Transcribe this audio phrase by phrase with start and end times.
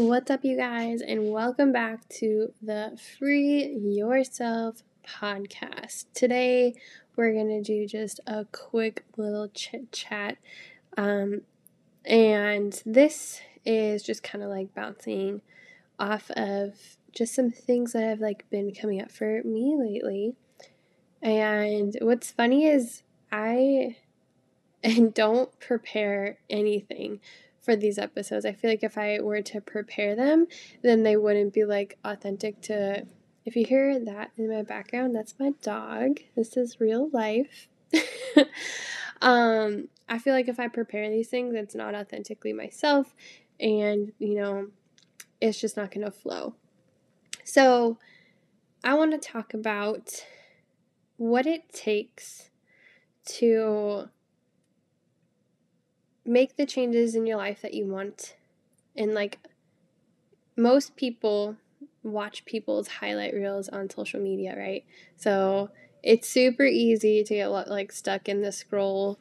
[0.00, 6.04] What's up, you guys, and welcome back to the Free Yourself podcast.
[6.14, 6.76] Today,
[7.16, 10.38] we're going to do just a quick little chit chat.
[10.96, 11.40] Um,
[12.04, 15.42] and this is just kind of like bouncing
[15.98, 16.74] off of
[17.10, 20.36] just some things that have like been coming up for me lately.
[21.20, 23.02] And what's funny is
[23.32, 23.96] I
[25.12, 27.18] don't prepare anything
[27.68, 28.46] for these episodes.
[28.46, 30.46] I feel like if I were to prepare them,
[30.82, 33.04] then they wouldn't be like authentic to.
[33.44, 36.20] If you hear that in my background, that's my dog.
[36.34, 37.68] This is real life.
[39.20, 43.14] um, I feel like if I prepare these things, it's not authentically myself,
[43.60, 44.68] and you know,
[45.38, 46.54] it's just not going to flow.
[47.44, 47.98] So,
[48.82, 50.24] I want to talk about
[51.18, 52.48] what it takes
[53.26, 54.08] to
[56.28, 58.36] make the changes in your life that you want.
[58.94, 59.38] And like
[60.56, 61.56] most people
[62.02, 64.84] watch people's highlight reels on social media, right?
[65.16, 65.70] So
[66.02, 69.18] it's super easy to get like stuck in the scroll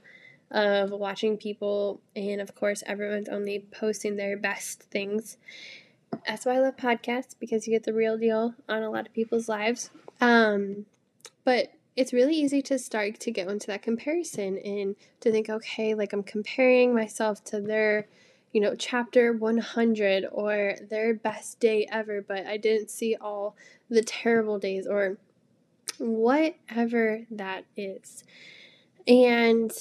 [0.51, 5.37] of watching people and of course everyone's only posting their best things.
[6.25, 9.13] That's why I love podcasts because you get the real deal on a lot of
[9.13, 9.89] people's lives.
[10.21, 10.85] Um
[11.43, 15.95] but it's really easy to start to get into that comparison and to think, okay,
[15.95, 18.07] like I'm comparing myself to their,
[18.53, 23.55] you know, chapter 100 or their best day ever, but I didn't see all
[23.89, 25.17] the terrible days or
[25.97, 28.23] whatever that is.
[29.07, 29.71] And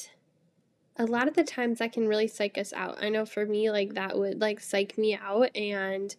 [0.96, 2.96] a lot of the times that can really psych us out.
[3.02, 6.16] I know for me, like that would like psych me out and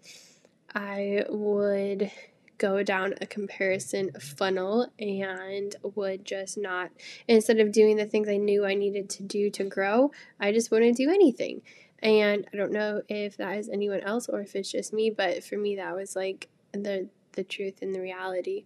[0.76, 2.12] I would
[2.58, 6.92] go down a comparison funnel and would just not,
[7.28, 10.72] instead of doing the things I knew I needed to do to grow, I just
[10.72, 11.62] wouldn't do anything.
[12.00, 15.44] And I don't know if that is anyone else or if it's just me, but
[15.44, 18.66] for me, that was like the, the truth and the reality.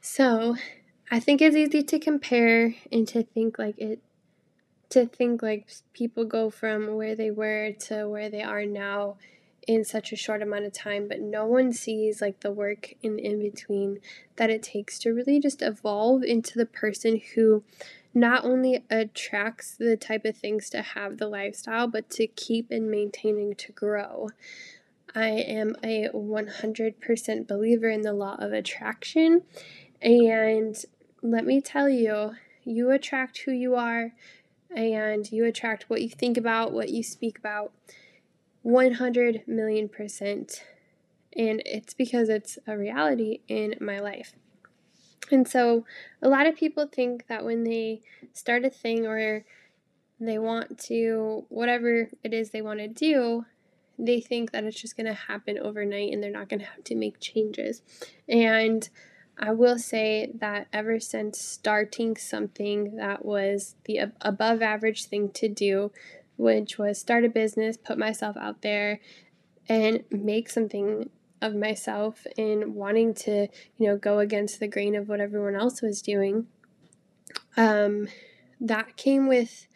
[0.00, 0.56] So,
[1.10, 4.00] I think it's easy to compare and to think like it
[4.90, 9.16] to think like people go from where they were to where they are now
[9.66, 13.18] in such a short amount of time, but no one sees like the work in
[13.18, 14.00] in between
[14.36, 17.62] that it takes to really just evolve into the person who
[18.12, 22.90] not only attracts the type of things to have the lifestyle, but to keep and
[22.90, 24.28] maintaining to grow.
[25.14, 29.42] I am a 100% believer in the law of attraction.
[30.02, 30.76] And
[31.22, 32.32] let me tell you,
[32.64, 34.12] you attract who you are,
[34.74, 37.72] and you attract what you think about, what you speak about
[38.62, 40.64] 100 million percent.
[41.36, 44.34] And it's because it's a reality in my life.
[45.30, 45.84] And so
[46.20, 49.44] a lot of people think that when they start a thing or
[50.18, 53.46] they want to, whatever it is they want to do,
[53.98, 56.84] they think that it's just going to happen overnight and they're not going to have
[56.84, 57.82] to make changes.
[58.28, 58.88] And
[59.42, 65.48] I will say that ever since starting something that was the above average thing to
[65.48, 65.92] do,
[66.36, 69.00] which was start a business, put myself out there,
[69.66, 71.08] and make something
[71.40, 75.80] of myself and wanting to, you know, go against the grain of what everyone else
[75.80, 76.46] was doing,
[77.56, 78.08] um,
[78.60, 79.66] that came with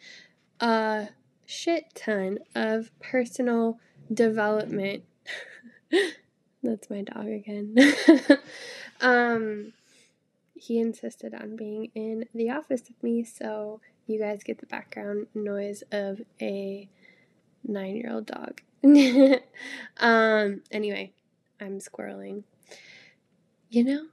[0.59, 1.09] a
[1.43, 3.79] shit ton of personal
[4.13, 5.03] development.
[6.65, 7.75] That's my dog again.
[9.01, 9.73] um,
[10.55, 15.27] he insisted on being in the office with me, so you guys get the background
[15.35, 16.89] noise of a
[17.63, 18.61] nine year old dog.
[19.97, 21.11] um, anyway,
[21.61, 22.43] I'm squirreling.
[23.69, 24.05] You know,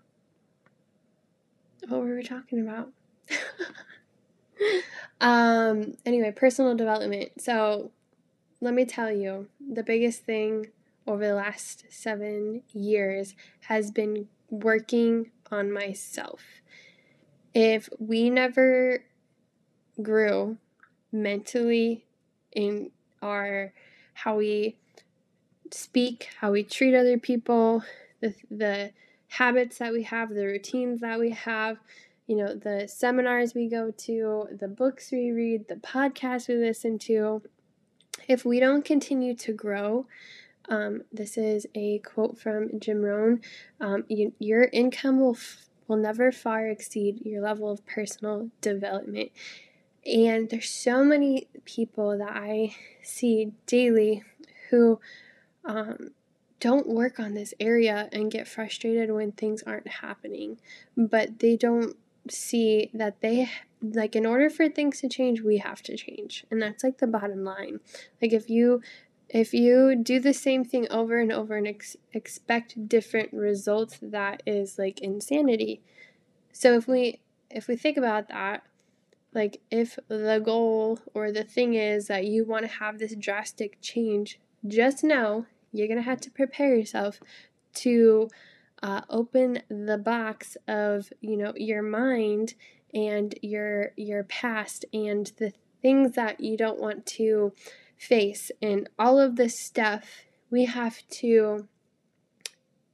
[1.88, 2.90] what were we talking about?
[5.22, 7.40] um, anyway, personal development.
[7.40, 7.92] So,
[8.60, 10.66] let me tell you the biggest thing
[11.06, 16.42] over the last seven years has been working on myself.
[17.54, 19.04] If we never
[20.00, 20.56] grew
[21.10, 22.06] mentally
[22.52, 22.90] in
[23.20, 23.72] our
[24.14, 24.76] how we
[25.70, 27.82] speak, how we treat other people,
[28.20, 28.92] the the
[29.28, 31.78] habits that we have, the routines that we have,
[32.26, 36.98] you know, the seminars we go to, the books we read, the podcasts we listen
[36.98, 37.42] to,
[38.28, 40.06] if we don't continue to grow,
[40.68, 43.40] um, this is a quote from Jim Rohn.
[43.80, 49.30] Um, you, your income will f- will never far exceed your level of personal development.
[50.06, 54.22] And there's so many people that I see daily
[54.70, 55.00] who
[55.64, 56.10] um,
[56.60, 60.58] don't work on this area and get frustrated when things aren't happening,
[60.96, 61.96] but they don't
[62.30, 63.50] see that they
[63.82, 66.44] like in order for things to change, we have to change.
[66.50, 67.80] And that's like the bottom line.
[68.20, 68.80] Like if you
[69.32, 74.42] if you do the same thing over and over and ex- expect different results, that
[74.46, 75.80] is like insanity.
[76.52, 77.20] So if we
[77.50, 78.62] if we think about that,
[79.34, 83.78] like if the goal or the thing is that you want to have this drastic
[83.80, 84.38] change,
[84.68, 87.18] just know you're going to have to prepare yourself
[87.74, 88.28] to
[88.82, 92.52] uh, open the box of, you know, your mind
[92.92, 97.52] and your your past and the things that you don't want to
[98.02, 101.66] face and all of this stuff we have to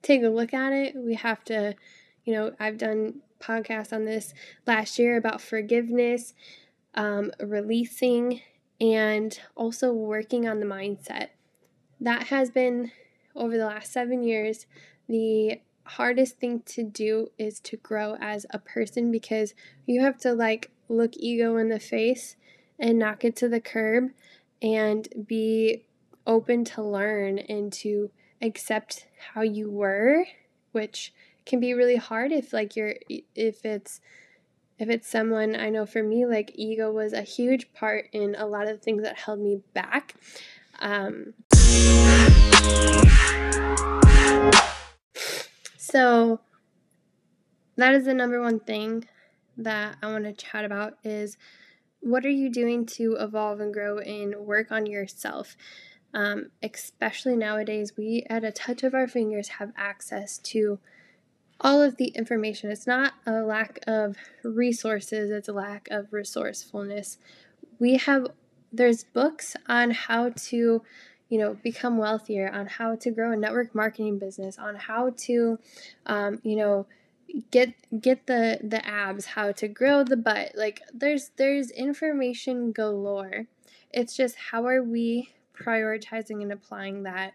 [0.02, 0.94] take a look at it.
[0.96, 1.75] We have to
[2.25, 4.34] you know i've done podcasts on this
[4.66, 6.34] last year about forgiveness
[6.94, 8.40] um, releasing
[8.81, 11.28] and also working on the mindset.
[12.00, 12.90] That has been
[13.34, 14.66] over the last seven years
[15.08, 19.54] the hardest thing to do is to grow as a person because
[19.87, 22.37] you have to like look ego in the face
[22.78, 24.11] and knock it to the curb
[24.62, 25.84] and be
[26.26, 28.10] open to learn and to
[28.43, 30.25] accept how you were
[30.72, 31.12] which
[31.46, 34.00] can be really hard if like you're if it's
[34.78, 38.46] if it's someone I know for me like ego was a huge part in a
[38.46, 40.14] lot of things that held me back
[40.81, 41.34] um.
[45.76, 46.40] So
[47.76, 49.06] that is the number one thing
[49.56, 51.37] that I want to chat about is
[52.00, 55.56] what are you doing to evolve and grow and work on yourself?
[56.15, 60.79] Um, especially nowadays, we at a touch of our fingers have access to
[61.61, 62.71] all of the information.
[62.71, 67.19] It's not a lack of resources, it's a lack of resourcefulness.
[67.79, 68.29] We have,
[68.73, 70.83] there's books on how to
[71.29, 75.59] you know become wealthier on how to grow a network marketing business on how to
[76.06, 76.87] um, you know
[77.50, 80.52] get get the the abs how to grow the butt.
[80.54, 83.46] Like there's there's information galore.
[83.90, 87.32] It's just how are we prioritizing and applying that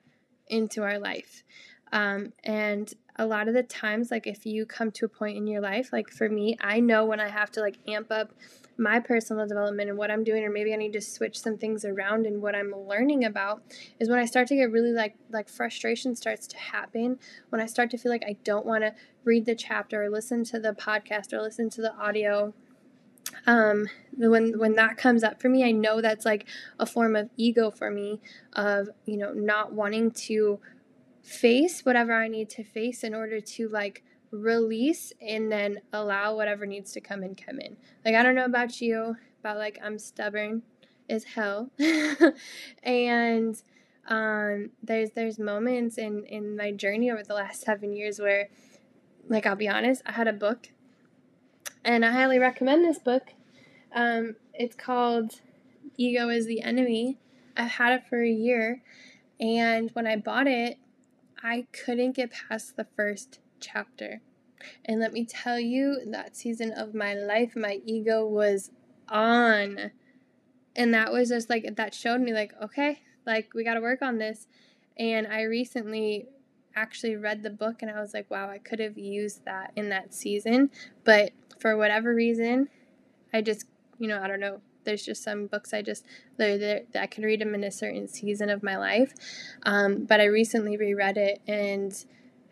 [0.48, 1.44] into our life?
[1.92, 5.46] Um, and a lot of the times like if you come to a point in
[5.48, 8.34] your life like for me i know when i have to like amp up
[8.78, 11.86] my personal development and what I'm doing, or maybe I need to switch some things
[11.86, 13.62] around and what I'm learning about,
[14.00, 17.20] is when I start to get really like like frustration starts to happen.
[17.50, 18.94] When I start to feel like I don't want to
[19.24, 22.54] read the chapter or listen to the podcast or listen to the audio
[23.48, 26.46] um when when that comes up for me i know that's like
[26.78, 28.20] a form of ego for me
[28.52, 30.60] of you know not wanting to
[31.24, 34.04] face whatever i need to face in order to like
[34.34, 37.78] release and then allow whatever needs to come and come in.
[38.04, 40.64] Like i don't know about you but like i'm stubborn
[41.10, 41.70] as hell.
[42.84, 43.62] And
[44.08, 48.50] um there's there's moments in in my journey over the last seven years where
[49.30, 50.68] like i'll be honest i had a book
[51.86, 53.34] and i highly recommend this book.
[53.94, 55.40] Um it's called
[55.96, 57.20] ego is the enemy.
[57.56, 58.82] I've had it for a year
[59.40, 60.80] and when i bought it
[61.44, 64.22] i couldn't get past the first chapter.
[64.86, 68.72] And let me tell you, that season of my life, my ego was
[69.10, 69.92] on.
[70.76, 74.02] And that was just like, that showed me, like, okay, like, we got to work
[74.02, 74.48] on this.
[74.98, 76.28] And I recently
[76.76, 79.90] actually read the book and I was like, wow, I could have used that in
[79.90, 80.72] that season.
[81.04, 82.70] But for whatever reason,
[83.34, 83.66] I just,
[84.00, 84.62] you know, I don't know.
[84.84, 86.06] There's just some books I just
[86.38, 89.14] that I can read them in a certain season of my life.
[89.64, 91.94] Um, but I recently reread it and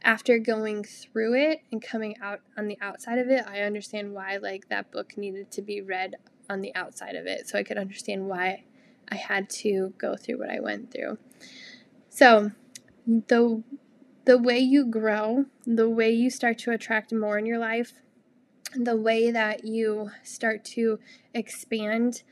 [0.03, 4.37] after going through it and coming out on the outside of it, I understand why
[4.37, 6.15] like that book needed to be read
[6.49, 8.63] on the outside of it so I could understand why
[9.09, 11.17] I had to go through what I went through.
[12.09, 12.51] So,
[13.05, 13.63] the
[14.25, 17.93] the way you grow, the way you start to attract more in your life,
[18.75, 20.99] the way that you start to
[21.33, 22.23] expand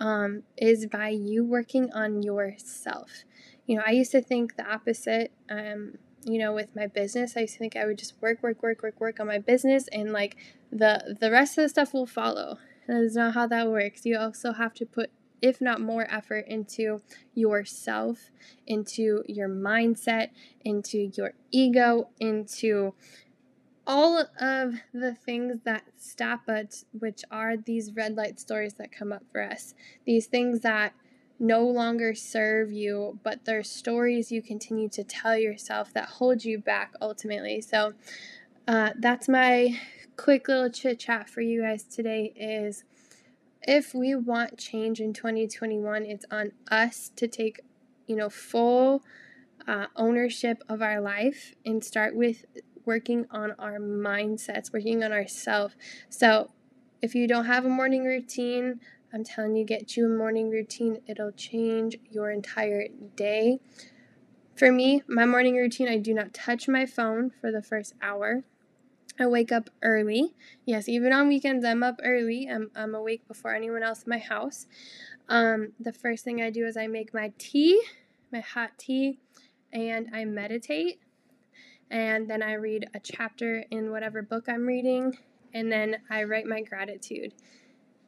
[0.00, 3.24] um, is by you working on yourself.
[3.66, 5.32] You know, I used to think the opposite.
[5.50, 8.62] Um, you know, with my business, I used to think I would just work, work,
[8.62, 10.36] work, work, work on my business and like
[10.70, 12.58] the the rest of the stuff will follow.
[12.86, 14.04] That is not how that works.
[14.04, 17.00] You also have to put if not more effort into
[17.34, 18.30] yourself,
[18.66, 20.30] into your mindset,
[20.64, 22.94] into your ego, into
[23.88, 29.12] all of the things that stop us, which are these red light stories that come
[29.12, 29.74] up for us.
[30.04, 30.92] These things that
[31.40, 36.58] no longer serve you, but they're stories you continue to tell yourself that hold you
[36.58, 37.62] back ultimately.
[37.62, 37.94] So
[38.66, 39.80] uh, that's my
[40.18, 42.84] quick little chit chat for you guys today is
[43.62, 47.60] if we want change in 2021, it's on us to take,
[48.06, 49.02] you know, full
[49.66, 52.44] uh, ownership of our life and start with
[52.88, 55.74] working on our mindsets, working on ourselves.
[56.08, 56.50] So
[57.02, 58.80] if you don't have a morning routine,
[59.12, 61.02] I'm telling you, get you a morning routine.
[61.06, 63.60] It'll change your entire day.
[64.56, 68.42] For me, my morning routine, I do not touch my phone for the first hour.
[69.20, 70.34] I wake up early.
[70.64, 72.48] Yes, even on weekends, I'm up early.
[72.50, 74.66] I'm, I'm awake before anyone else in my house.
[75.28, 77.82] Um, the first thing I do is I make my tea,
[78.32, 79.18] my hot tea,
[79.72, 81.00] and I meditate.
[81.90, 85.16] And then I read a chapter in whatever book I'm reading,
[85.54, 87.34] and then I write my gratitude.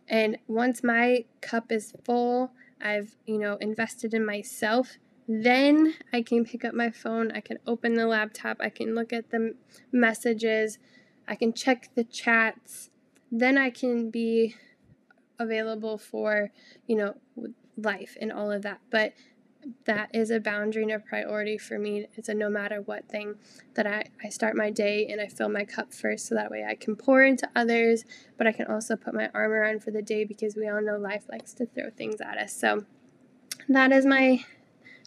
[0.09, 6.45] And once my cup is full, I've, you know, invested in myself, then I can
[6.45, 9.55] pick up my phone, I can open the laptop, I can look at the
[9.93, 10.79] messages,
[11.29, 12.91] I can check the chats.
[13.31, 14.57] Then I can be
[15.39, 16.51] available for,
[16.89, 17.15] you know,
[17.77, 18.81] life and all of that.
[18.91, 19.13] But
[19.85, 22.07] that is a boundary and a priority for me.
[22.15, 23.35] It's a no matter what thing
[23.75, 26.65] that I, I start my day and I fill my cup first so that way
[26.65, 28.05] I can pour into others,
[28.37, 30.97] but I can also put my arm around for the day because we all know
[30.97, 32.53] life likes to throw things at us.
[32.53, 32.85] So
[33.69, 34.45] that is my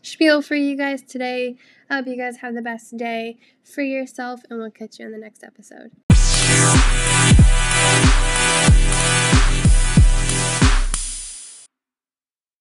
[0.01, 1.55] spiel for you guys today.
[1.89, 5.12] I hope you guys have the best day for yourself, and we'll catch you in
[5.12, 5.91] the next episode.